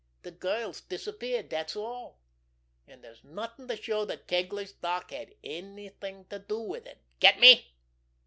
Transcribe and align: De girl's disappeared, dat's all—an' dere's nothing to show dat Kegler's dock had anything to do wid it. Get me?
De 0.23 0.31
girl's 0.31 0.81
disappeared, 0.81 1.47
dat's 1.49 1.75
all—an' 1.75 3.01
dere's 3.01 3.23
nothing 3.23 3.67
to 3.67 3.75
show 3.77 4.03
dat 4.03 4.27
Kegler's 4.27 4.73
dock 4.73 5.11
had 5.11 5.35
anything 5.43 6.25
to 6.25 6.39
do 6.39 6.59
wid 6.59 6.87
it. 6.87 6.97
Get 7.19 7.39
me? 7.39 7.75